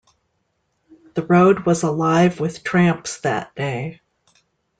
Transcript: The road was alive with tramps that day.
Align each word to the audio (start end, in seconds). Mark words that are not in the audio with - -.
The 1.13 1.21
road 1.23 1.67
was 1.67 1.83
alive 1.83 2.39
with 2.39 2.63
tramps 2.63 3.19
that 3.19 3.53
day. 3.53 4.01